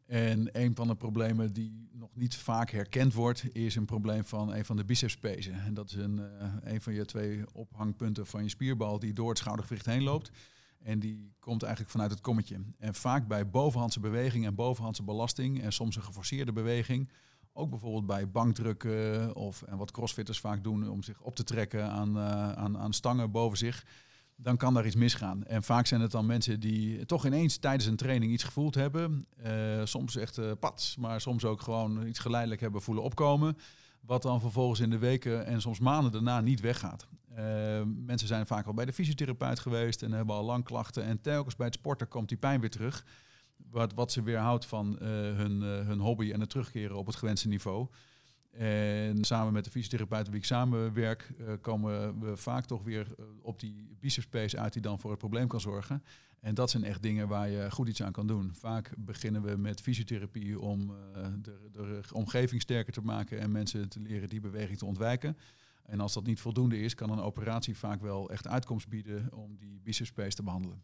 [0.07, 4.55] En een van de problemen die nog niet vaak herkend wordt, is een probleem van
[4.55, 5.55] een van de bicepspezen.
[5.55, 6.21] En dat is een,
[6.63, 10.31] een van je twee ophangpunten van je spierbal die door het schoudergewricht heen loopt.
[10.83, 12.61] En die komt eigenlijk vanuit het kommetje.
[12.79, 17.11] En vaak bij bovenhandse beweging en bovenhandse belasting en soms een geforceerde beweging,
[17.53, 21.91] ook bijvoorbeeld bij bankdrukken of en wat crossfitters vaak doen om zich op te trekken
[21.91, 23.87] aan, eh, aan, aan stangen boven zich.
[24.37, 25.45] Dan kan daar iets misgaan.
[25.45, 29.27] En vaak zijn het dan mensen die toch ineens tijdens een training iets gevoeld hebben.
[29.37, 33.57] Eh, soms echt eh pats, maar soms ook gewoon iets geleidelijk hebben voelen opkomen.
[34.01, 37.09] Wat dan vervolgens in de weken en soms maanden daarna niet weggaat.
[37.39, 41.05] Eh, mensen zijn vaak al bij de fysiotherapeut geweest en hebben al lang klachten.
[41.05, 43.05] En telkens bij het sporten komt die pijn weer terug.
[43.71, 47.17] Wat, wat ze weerhoudt van eh, hun, eh, hun hobby en het terugkeren op het
[47.17, 47.87] gewenste niveau.
[48.51, 53.25] En samen met de fysiotherapeut wie ik samenwerk, eh, komen we vaak toch weer eh,
[53.43, 56.03] op die bicepspace uit die dan voor het probleem kan zorgen.
[56.41, 58.55] En dat zijn echt dingen waar je goed iets aan kan doen.
[58.55, 63.89] Vaak beginnen we met fysiotherapie om eh, de, de omgeving sterker te maken en mensen
[63.89, 65.37] te leren die beweging te ontwijken.
[65.83, 69.57] En als dat niet voldoende is, kan een operatie vaak wel echt uitkomst bieden om
[69.57, 70.83] die bicepspace te behandelen.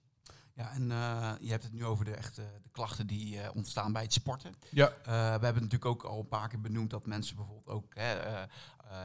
[0.57, 3.93] Ja, en eh, je hebt het nu over de, echte, de klachten die eh, ontstaan
[3.93, 4.55] bij het sporten.
[4.71, 4.88] Ja.
[4.88, 8.17] Eh, we hebben natuurlijk ook al een paar keer benoemd dat mensen bijvoorbeeld ook hè,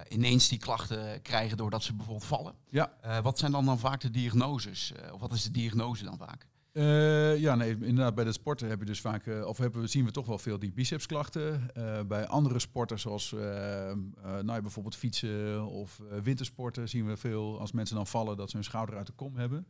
[0.08, 2.54] ineens die klachten krijgen doordat ze bijvoorbeeld vallen.
[2.70, 3.22] Ja.
[3.22, 4.94] Wat zijn dan, dan vaak de diagnoses?
[5.12, 6.48] Of wat is de diagnose dan vaak?
[6.72, 9.88] Eh, ja, nee, inderdaad, bij de sporten heb je dus vaak, eh, of hebben, we-
[9.88, 11.70] zien we toch wel veel die bicepsklachten.
[11.74, 17.60] Eh, bij andere sporten, zoals nou, ja, bijvoorbeeld fietsen of eh, wintersporten, zien we veel
[17.60, 19.68] als mensen dan vallen dat ze hun schouder uit de kom hebben.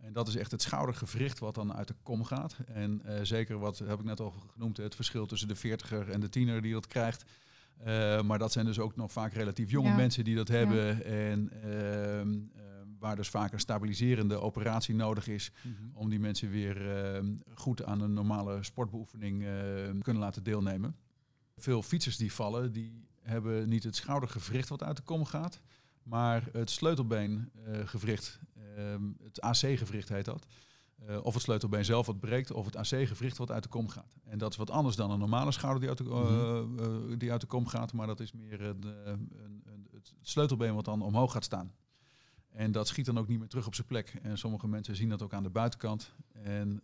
[0.00, 2.56] En dat is echt het schoudergewricht wat dan uit de kom gaat.
[2.66, 6.20] En eh, zeker wat heb ik net al genoemd, het verschil tussen de veertiger en
[6.20, 7.24] de tiener die dat krijgt.
[7.84, 9.94] Eh, maar dat zijn dus ook nog vaak relatief jonge Ja.
[9.96, 11.04] mensen die dat hebben.
[11.04, 12.62] En ehm, eh,
[13.02, 15.52] waar dus vaak een stabiliserende operatie nodig is
[15.92, 20.96] om die mensen weer ehm, goed aan een normale sportbeoefening ehm, kunnen laten deelnemen.
[21.56, 25.60] Veel fietsers die vallen, die hebben niet het schoudergewricht wat uit de kom gaat,
[26.02, 28.40] maar het sleutelbeengewricht,
[28.76, 30.46] ehm, het AC-gewricht heet dat.
[31.06, 34.16] Eh, of het sleutelbeen zelf wat breekt, of het AC-gewricht wat uit de kom gaat.
[34.24, 37.30] En dat is wat anders dan een normale schouder die uit de, eh, eh, die
[37.30, 39.30] uit de kom gaat, maar dat is meer een, een,
[39.64, 41.72] een, het sleutelbeen wat dan omhoog gaat staan.
[42.52, 44.14] En dat schiet dan ook niet meer terug op zijn plek.
[44.22, 46.14] En sommige mensen zien dat ook aan de buitenkant.
[46.32, 46.80] En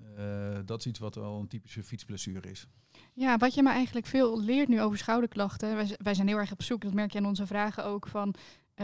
[0.65, 2.67] dat is iets wat wel een typische fietsblessure is.
[3.15, 5.75] Ja, wat je me eigenlijk veel leert nu over schouderklachten.
[5.75, 8.35] Wij, wij zijn heel erg op zoek, dat merk je aan onze vragen ook, van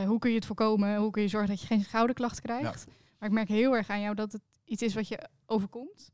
[0.07, 0.97] hoe kun je het voorkomen?
[0.97, 2.87] Hoe kun je zorgen dat je geen schouderklacht krijgt?
[3.19, 6.13] Maar ik merk heel erg aan jou dat het iets is wat je overkomt.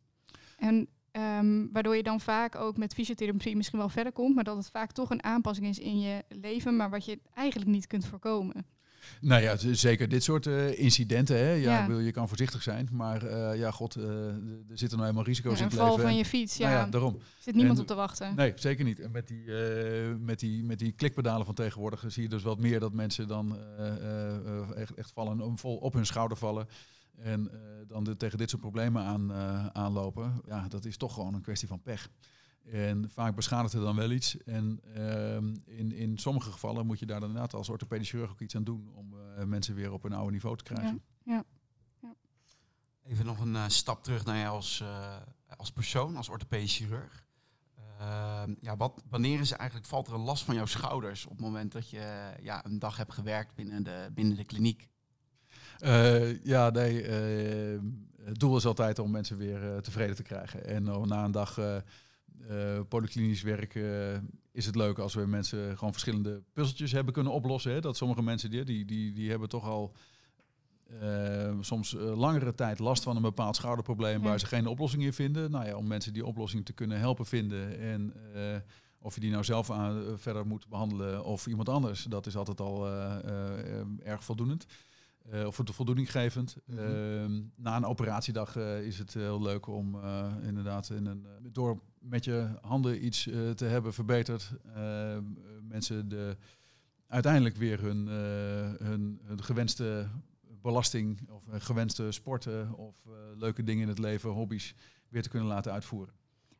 [0.56, 4.56] En ehm, waardoor je dan vaak ook met fysiotherapie misschien wel verder komt, maar dat
[4.56, 8.06] het vaak toch een aanpassing is in je leven, maar wat je eigenlijk niet kunt
[8.06, 8.66] voorkomen.
[9.20, 11.36] Nou ja, zeker dit soort uh, incidenten.
[11.36, 11.52] Hè.
[11.52, 11.98] Ja, ja.
[11.98, 15.58] je kan voorzichtig zijn, maar uh, ja, god, uh, er zitten nou helemaal risico's ja,
[15.58, 15.86] in het leven.
[15.86, 16.68] Een val van je fiets, ja.
[16.68, 17.18] Nou ja daarom.
[17.38, 18.34] Zit niemand op te wachten.
[18.34, 19.00] Nee, zeker niet.
[19.00, 19.44] En met die,
[20.18, 23.56] met die, met die klikpedalen van tegenwoordig zie je dus wat meer dat mensen dan
[24.76, 26.68] echt, echt vallen, vol op hun schouder vallen.
[27.16, 27.50] En
[27.88, 29.32] dan de, tegen dit soort problemen aan,
[29.72, 32.08] aanlopen, ja, dat is toch gewoon een kwestie van pech.
[32.64, 34.36] En vaak beschadigt er dan wel iets.
[34.36, 35.34] En uh,
[35.78, 38.64] in, in sommige gevallen moet je daar dan inderdaad als orthopedisch chirurg ook iets aan
[38.64, 41.02] doen om uh, mensen weer op een oude niveau te krijgen.
[41.24, 41.34] Ja.
[41.34, 41.44] ja.
[42.00, 42.14] ja.
[43.02, 44.84] Even nog een stap terug naar jou als,
[45.56, 47.28] als persoon, als orthopedisch chirurg.
[48.00, 51.40] Ehm, ja, wat, wanneer is eigenlijk, valt er een last van jouw schouders op het
[51.40, 54.88] moment dat je ja, een dag hebt gewerkt binnen de, binnen de kliniek?
[55.84, 57.02] Uh, ja, nee.
[57.02, 57.80] Uh,
[58.24, 60.64] het doel is altijd om mensen weer uh, tevreden te krijgen.
[60.64, 61.58] En na een dag
[62.88, 63.74] polyklinisch werk
[64.52, 67.72] is het leuk als we mensen gewoon verschillende puzzeltjes hebben kunnen oplossen.
[67.72, 67.80] Hè.
[67.80, 69.94] Dat sommige mensen die, die, die, die hebben toch al
[71.60, 74.28] soms langere tijd last van een bepaald schouderprobleem ja.
[74.28, 75.50] waar ze geen oplossing in vinden.
[75.50, 78.14] Nou ja, om mensen die oplossing te kunnen helpen vinden en
[78.98, 82.60] of je die nou zelf aan, verder moet behandelen of iemand anders, dat is altijd
[82.60, 82.88] al
[84.02, 84.66] erg voldoenend.
[85.32, 86.56] Uh, of voldoeninggevend.
[86.66, 87.52] Mm -hmm.
[87.56, 90.00] na een operatiedag uh, is het heel leuk om
[90.42, 93.22] inderdaad in een, door met je handen iets
[93.54, 94.52] te hebben verbeterd,
[95.68, 96.36] mensen de,
[97.06, 100.08] uiteindelijk weer hun, hun, hun, gewenste
[100.62, 102.94] belasting of gewenste sporten of
[103.36, 104.74] leuke dingen in het leven, hobby's,
[105.08, 106.14] weer te kunnen laten uitvoeren.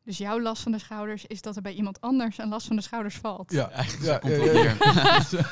[0.05, 2.77] Dus jouw last van de schouders is dat er bij iemand anders een last van
[2.77, 3.53] de schouders valt.
[3.53, 4.75] Ja, eigenlijk ja, ja,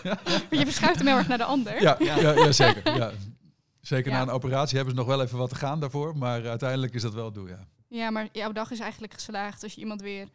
[0.02, 0.18] ja,
[0.58, 1.82] Je verschuift hem heel erg naar de ander.
[1.82, 2.16] Ja, ja.
[2.16, 2.96] ja, zeker.
[2.96, 3.12] Ja.
[3.80, 6.94] Zeker na een operatie hebben ze nog wel even wat te gaan daarvoor, maar uiteindelijk
[6.94, 7.66] is dat wel het doel, ja.
[7.88, 10.28] Ja, maar jouw dag is eigenlijk geslaagd als je iemand weer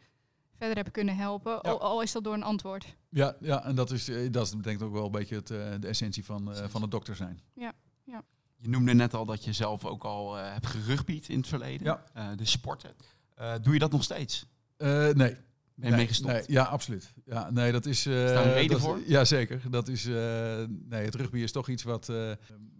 [0.56, 2.96] verder hebt kunnen helpen, al, al, is dat door een antwoord.
[3.08, 5.50] Ja, ja en dat is, eh, dat is denk ik ook wel een beetje het,
[5.50, 7.40] uh, de essentie van, uh, van het dokter zijn.
[7.54, 7.72] Ja,
[8.04, 8.22] ja.
[8.56, 12.02] Je noemde net al dat je zelf ook al uh, hebt gerugbied in het verleden,
[12.14, 12.34] ja.
[12.34, 12.94] de sporten.
[13.40, 14.46] Uh, doe je dat nog steeds?
[14.78, 15.36] Uh, nee.
[15.76, 16.32] Ben je nee, mee gestopt?
[16.32, 17.12] Nee, ja, absoluut.
[17.24, 18.06] Ja, nee, dat is.
[18.06, 19.00] Uh, een reden voor?
[19.06, 19.60] Ja, zeker.
[19.70, 20.04] Dat is.
[20.04, 22.06] nee, het rugby is toch iets wat,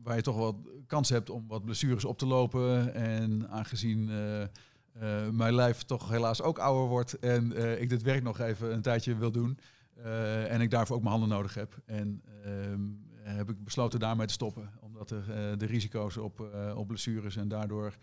[0.03, 2.95] waar je toch wel kans hebt om wat blessures op te lopen.
[2.95, 4.11] En aangezien
[5.31, 9.17] mijn lijf toch helaas ook ouder wordt en ik dit werk nog even een tijdje
[9.17, 9.59] wil doen.
[10.49, 11.79] en ik daarvoor ook mijn handen nodig heb.
[11.87, 12.81] En ehm,
[13.23, 14.71] heb ik besloten daarmee te stoppen.
[14.81, 17.95] Omdat er de risico's op, op blessures en daardoor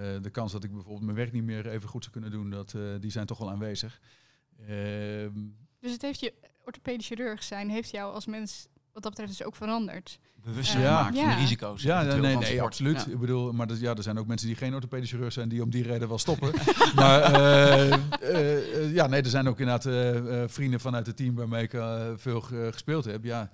[0.00, 2.50] uh, de kans dat ik bijvoorbeeld mijn werk niet meer even goed zou kunnen doen,
[2.50, 4.00] dat, uh, die zijn toch wel aanwezig.
[4.60, 4.66] Uh,
[5.80, 6.32] dus het heeft je
[6.64, 10.18] orthopedisch chirurg zijn, heeft jou als mens wat dat betreft dus ook veranderd.
[10.44, 11.20] Bewust gemaakt ja.
[11.22, 11.82] van de risico's.
[11.82, 13.04] Ja, nee, nee, nee absoluut.
[13.06, 13.12] Ja.
[13.12, 15.62] Ik bedoel, maar dat, ja, er zijn ook mensen die geen orthopedisch chirurg zijn die
[15.62, 16.52] om die reden wel stoppen.
[16.94, 17.30] maar
[18.92, 21.76] ja, nee, er zijn ook inderdaad vrienden vanuit het team waarmee ik
[22.16, 23.24] veel gespeeld heb.
[23.24, 23.50] ja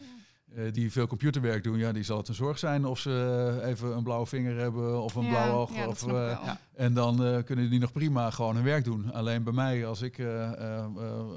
[0.73, 4.03] die veel computerwerk doen, ja, die zal het een zorg zijn of ze even een
[4.03, 5.75] blauwe vinger hebben of een ja, blauw oog.
[5.75, 9.13] Ja, of, uh, en dan uh, kunnen die nog prima gewoon hun werk doen.
[9.13, 10.21] Alleen bij mij, als ik,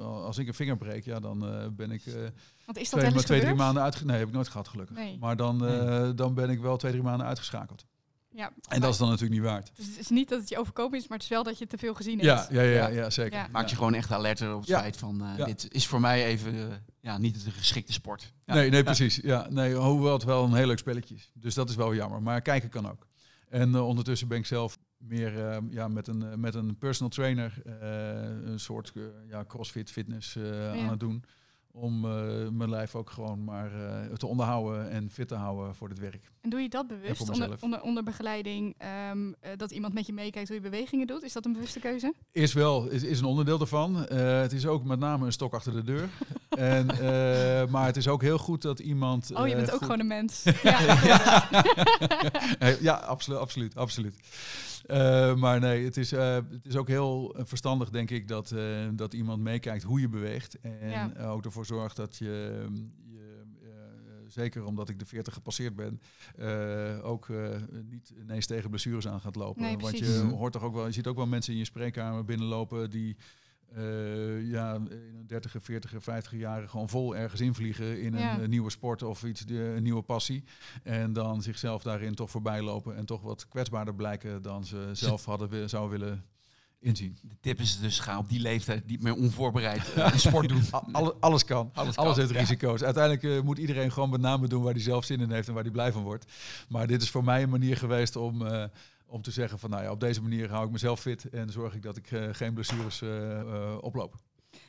[0.01, 1.39] als ik een vinger breek, ja, dan
[1.75, 2.03] ben ik
[2.65, 4.05] Want is dat twee, twee, drie maanden uitgeschakeld.
[4.05, 4.95] Nee, heb ik nooit gehad, gelukkig.
[4.95, 5.17] Nee.
[5.19, 6.13] Maar dan, nee.
[6.13, 7.85] dan ben ik wel twee, drie maanden uitgeschakeld.
[8.35, 9.71] Ja, en dat is dan natuurlijk niet waard.
[9.75, 11.67] Dus het is niet dat het je overkomen is, maar het is wel dat je
[11.67, 12.49] te veel gezien hebt.
[12.49, 13.37] Ja, ja, ja, ja zeker.
[13.37, 13.47] Ja.
[13.51, 16.53] Maakt je gewoon echt alerter op het feit van uh, dit is voor mij even
[16.53, 16.65] uh,
[16.99, 18.33] ja, niet de geschikte sport.
[18.45, 19.15] Nee, nee, precies.
[19.15, 21.31] Ja, nee, hoewel het wel een heel leuk spelletje is.
[21.33, 22.21] Dus dat is wel jammer.
[22.21, 23.07] Maar kijken kan ook.
[23.49, 27.61] En uh, ondertussen ben ik zelf meer ja, met, een, met een personal trainer
[28.45, 28.93] een soort
[29.27, 31.23] ja, crossfit fitness aan het doen
[31.75, 32.11] om uh,
[32.49, 36.31] mijn lijf ook gewoon maar uh, te onderhouden en fit te houden voor het werk.
[36.41, 38.75] En doe je dat bewust onder, onder, onder, begeleiding,
[39.11, 41.23] um, uh, dat iemand met je meekijkt hoe je bewegingen doet?
[41.23, 42.13] Is dat een bewuste keuze?
[42.31, 43.95] Is wel, is, is een onderdeel ervan.
[44.15, 46.09] het is ook met name een stok achter de deur.
[46.49, 46.85] en,
[47.71, 49.31] maar het is ook heel goed dat iemand...
[49.35, 49.83] Oh, je bent ook goed...
[49.83, 50.43] gewoon een mens.
[50.63, 51.49] ja, ja.
[52.79, 54.15] ja, absoluut, absoluut, absoluut.
[54.85, 58.51] Eh, maar nee, het is, eh, het is ook heel eh, verstandig, denk ik, dat,
[58.51, 60.59] eh, dat iemand meekijkt hoe je beweegt.
[60.61, 61.11] En Ja.
[61.29, 62.75] ook ervoor zorgt dat je, ehm,
[63.11, 63.69] je eh,
[64.27, 66.01] zeker omdat ik de 40 gepasseerd ben,
[66.37, 67.49] eh, ook eh,
[67.89, 69.61] niet ineens tegen blessures aan gaat lopen.
[69.61, 72.25] Nee, Want je hoort toch ook wel, je ziet ook wel mensen in je spreekkamer
[72.25, 73.15] binnenlopen die
[73.75, 74.81] eh, ja, in
[75.19, 78.33] een 30, 40, 50 jaren gewoon vol ergens invliegen in Ja.
[78.35, 80.43] een, eh, nieuwe sport of iets, de- een nieuwe passie.
[80.83, 85.25] En dan zichzelf daarin toch voorbij lopen en toch wat kwetsbaarder blijken dan ze zelf
[85.25, 86.23] hadden wi- zouden willen
[86.79, 87.17] inzien.
[87.21, 90.61] De tip is dus ga op die leeftijd niet meer onvoorbereid een sport doen.
[90.73, 91.69] A- alle- alles kan.
[91.73, 92.39] Alles Alles, kan, heeft ja.
[92.39, 92.83] risico's.
[92.83, 95.63] Uiteindelijk moet iedereen gewoon met name doen waar hij zelf zin in heeft en waar
[95.63, 96.25] hij blij van wordt.
[96.69, 98.63] Maar dit is voor mij een manier geweest om, eh,
[99.13, 101.75] om te zeggen van nou ja, op deze manier hou ik mezelf fit en zorg
[101.75, 104.15] ik dat ik eh, geen blessures eh, oploop.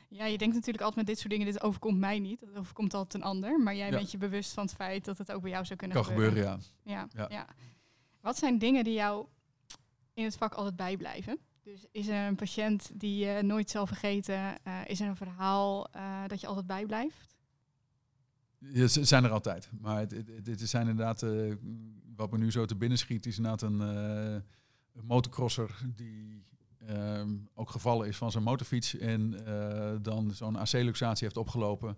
[0.09, 2.40] Ja, je denkt natuurlijk altijd met dit soort dingen, dit overkomt mij niet.
[2.40, 3.61] Dat overkomt altijd een ander.
[3.61, 3.96] Maar jij Ja.
[3.96, 6.42] bent je bewust van het feit dat het ook bij jou zou kunnen Kan gebeuren,
[6.42, 6.59] ja.
[6.83, 7.26] Ja, ja.
[7.30, 7.46] Ja.
[8.20, 9.26] Wat zijn dingen die jou
[10.14, 11.38] in het vak altijd bijblijven?
[11.62, 14.54] Dus is er een patiënt die je nooit zal vergeten?
[14.87, 15.90] Is er een verhaal
[16.26, 17.37] dat je altijd bijblijft?
[18.59, 19.70] Ja, ze zijn er altijd.
[19.80, 21.22] Maar het, het, het- het zijn inderdaad,
[22.16, 23.81] wat me nu zo te binnen schiet, is inderdaad een,
[24.94, 26.44] een motocrosser die
[26.87, 31.96] ehm, ook gevallen is van zijn motorfiets en eh, dan zo'n AC-luxatie heeft opgelopen.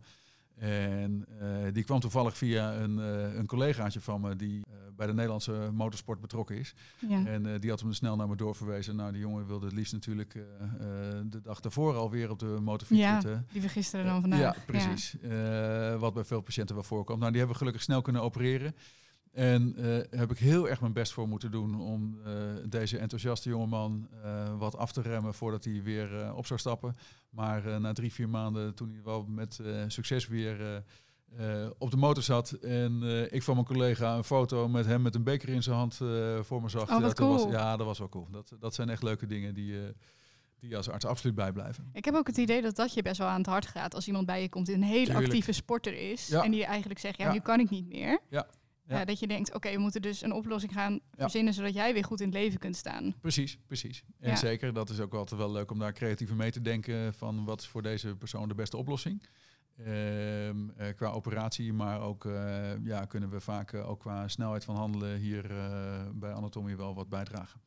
[0.56, 2.96] En eh, die kwam toevallig via een,
[3.38, 4.64] een collegaatje van me die
[4.96, 6.74] bij de Nederlandse motorsport betrokken is.
[7.08, 7.26] Ja.
[7.26, 8.96] En die had hem snel naar me doorverwezen.
[8.96, 10.32] Nou, die jongen wilde het liefst natuurlijk
[11.30, 13.46] de dag daarvoor alweer op de motorfiets Ja, zitten.
[13.52, 14.40] die we gisteren dan vandaag.
[14.40, 15.16] Ja, precies.
[15.98, 17.18] Wat bij veel patiënten wel voorkomt.
[17.18, 18.74] Nou, die hebben we gelukkig snel kunnen opereren.
[19.36, 22.32] En eh, heb ik heel erg mijn best voor moeten doen om eh,
[22.68, 26.96] deze enthousiaste jongeman eh wat af te remmen voordat hij weer op zou stappen.
[27.30, 30.84] Maar na drie, vier maanden, toen hij wel met succes weer
[31.78, 35.22] op de motor zat en ik van mijn collega een foto met hem met een
[35.22, 35.94] beker in zijn hand
[36.40, 36.90] voor me zag.
[36.90, 38.28] Oh, dat was, ja, dat was wel cool.
[38.30, 39.74] Dat, dat zijn echt leuke dingen die,
[40.58, 41.90] die je als arts absoluut bijblijven.
[41.92, 44.06] Ik heb ook het idee dat dat je best wel aan het hart gaat als
[44.06, 46.26] iemand bij je komt die een hele actieve sporter is.
[46.26, 46.44] Ja.
[46.44, 47.32] En die eigenlijk zegt, ja, Ja.
[47.32, 48.20] nu kan ik niet meer.
[48.28, 48.46] Ja.
[48.88, 49.04] Ja.
[49.04, 52.20] Dat je denkt, oké, we moeten dus een oplossing gaan verzinnen zodat jij weer goed
[52.20, 53.14] in het leven kunt staan.
[53.20, 54.02] Precies, precies.
[54.20, 57.44] En zeker, dat is ook altijd wel leuk om daar creatief mee te denken van
[57.44, 59.22] wat is voor deze persoon de beste oplossing.
[59.76, 64.76] Eh, qua operatie, maar ook eh, ja, kunnen we vaak eh, ook qua snelheid van
[64.76, 65.54] handelen hier
[66.14, 67.60] bij anatomie wel wat bijdragen.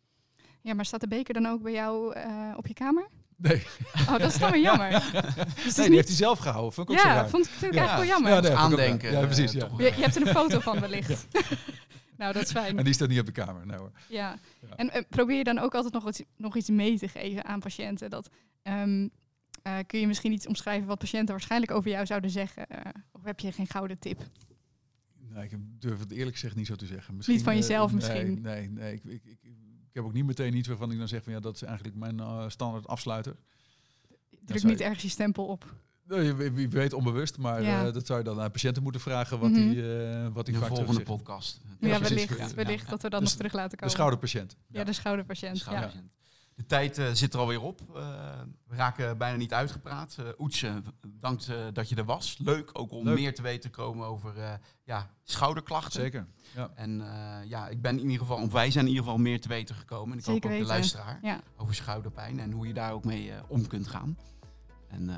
[0.61, 2.15] Ja, maar staat de beker dan ook bij jou
[2.55, 3.07] op je kamer?
[3.41, 4.89] Nee, Oh, dat is dan weer jammer.
[4.91, 6.73] Dus nee die niet- heeft hij zelf gehouden.
[6.73, 7.29] Vond ik ook zo Ja, raar.
[7.29, 7.87] vond ik vind ik Ja.
[7.87, 8.43] eigenlijk wel jammer.
[8.43, 9.11] Ja, nee, Aandenken.
[9.11, 9.51] Ja, precies.
[9.51, 9.67] Ja.
[9.77, 11.27] je, je hebt er een foto van wellicht.
[12.17, 12.77] nou, dat is fijn.
[12.77, 13.65] En die staat niet op de kamer.
[13.65, 13.91] Nee, hoor.
[14.07, 14.37] Ja.
[14.69, 14.75] Ja.
[14.75, 17.59] En eh, probeer je dan ook altijd nog iets, nog iets mee te geven aan
[17.59, 18.09] patiënten?
[18.09, 18.29] Dat,
[18.61, 19.07] ehm,
[19.61, 22.67] eh, kun je misschien iets omschrijven wat patiënten waarschijnlijk over jou zouden zeggen?
[22.67, 24.21] eh, of heb je geen gouden tip?
[25.33, 27.19] Nee, ik durf het eerlijk gezegd niet zo te zeggen.
[27.25, 28.41] Niet van jezelf nee, misschien?
[28.41, 28.93] Nee, nee.
[28.93, 29.37] Ik, ik, ik,
[29.89, 31.97] ik heb ook niet meteen iets waarvan ik dan zeg van ja, dat is eigenlijk
[31.97, 33.35] mijn eh, standaard afsluiter.
[34.45, 35.73] Druk niet je- ergens je stempel op.
[36.03, 37.85] Wie, wie weet onbewust, maar Ja.
[37.85, 39.59] eh, dat zou je dan aan patiënten moeten vragen wat Mhm.
[39.69, 41.61] die, eh, wat die de vaak volgende podcast.
[41.79, 42.15] Ja, Ja, precies.
[42.27, 42.55] wellicht, Ja.
[42.55, 43.91] wellicht dat we dan Dus nog terug laten De komen.
[43.93, 44.55] schouderpatiënt.
[44.67, 45.57] Ja, de schouderpatiënt.
[45.57, 45.61] Ja.
[45.63, 46.11] Schouderpatiënt.
[46.59, 47.81] De tijd eh, zit er alweer op.
[47.95, 48.03] Eh,
[48.67, 50.15] we raken bijna niet uitgepraat.
[50.19, 50.75] Eh Oets, eh,
[51.07, 52.37] dank eh, dat je er was.
[52.37, 53.15] Leuk ook om Leuk.
[53.15, 54.51] meer te weten te komen over eh,
[54.83, 56.01] ja, schouderklachten.
[56.01, 56.27] Zeker.
[56.55, 56.69] Ja.
[56.75, 59.41] En eh, ja, ik ben in ieder geval, of wij zijn in ieder geval meer
[59.41, 60.11] te weten gekomen.
[60.11, 60.67] En ik Zeker hoop ook weten.
[60.67, 61.39] de luisteraar Ja.
[61.57, 64.17] over schouderpijn en hoe je daar ook mee om kunt gaan.
[64.87, 65.15] En eh,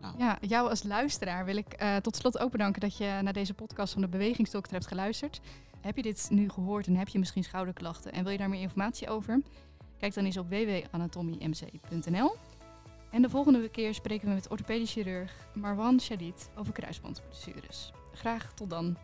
[0.00, 3.32] nou, Ja, jou als luisteraar wil ik eh, tot slot ook bedanken dat je naar
[3.32, 5.40] deze podcast van de Bewegingsdokter hebt geluisterd.
[5.80, 8.60] Heb je dit nu gehoord en heb je misschien schouderklachten en wil je daar meer
[8.60, 9.42] informatie over?
[9.98, 12.34] Kijk dan eens op www.anatomiemc.nl.
[13.10, 17.92] En de volgende keer spreken we met orthopedisch chirurg Marwan Shadid over kruisbandblessures.
[18.12, 18.96] Graag tot dan.